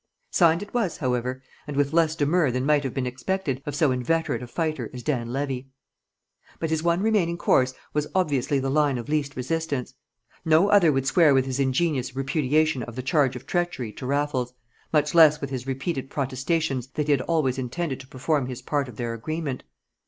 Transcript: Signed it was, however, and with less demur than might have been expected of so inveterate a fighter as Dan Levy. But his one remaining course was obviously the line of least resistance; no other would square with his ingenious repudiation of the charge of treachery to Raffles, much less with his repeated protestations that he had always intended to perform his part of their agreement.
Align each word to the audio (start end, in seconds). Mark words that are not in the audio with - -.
Signed 0.31 0.63
it 0.63 0.73
was, 0.73 0.97
however, 0.97 1.43
and 1.67 1.77
with 1.77 1.93
less 1.93 2.15
demur 2.15 2.49
than 2.49 2.65
might 2.65 2.83
have 2.83 2.91
been 2.91 3.05
expected 3.05 3.61
of 3.67 3.75
so 3.75 3.91
inveterate 3.91 4.41
a 4.41 4.47
fighter 4.47 4.89
as 4.95 5.03
Dan 5.03 5.31
Levy. 5.31 5.69
But 6.57 6.71
his 6.71 6.81
one 6.81 7.03
remaining 7.03 7.37
course 7.37 7.75
was 7.93 8.07
obviously 8.15 8.57
the 8.57 8.71
line 8.71 8.97
of 8.97 9.09
least 9.09 9.35
resistance; 9.35 9.93
no 10.43 10.69
other 10.69 10.91
would 10.91 11.05
square 11.05 11.35
with 11.35 11.45
his 11.45 11.59
ingenious 11.59 12.15
repudiation 12.15 12.81
of 12.81 12.95
the 12.95 13.03
charge 13.03 13.35
of 13.35 13.45
treachery 13.45 13.91
to 13.93 14.07
Raffles, 14.07 14.55
much 14.91 15.13
less 15.13 15.39
with 15.39 15.51
his 15.51 15.67
repeated 15.67 16.09
protestations 16.09 16.87
that 16.95 17.05
he 17.07 17.11
had 17.11 17.21
always 17.21 17.59
intended 17.59 17.99
to 17.99 18.07
perform 18.07 18.47
his 18.47 18.63
part 18.63 18.89
of 18.89 18.95
their 18.95 19.13
agreement. 19.13 19.63